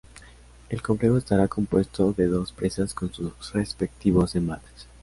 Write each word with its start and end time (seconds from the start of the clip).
El 0.69 0.81
complejo 0.81 1.17
estará 1.17 1.47
compuesto 1.47 2.11
de 2.13 2.25
dos 2.25 2.51
presas 2.51 2.95
con 2.95 3.13
sus 3.13 3.53
respectivos 3.53 4.35
embalses. 4.35 4.87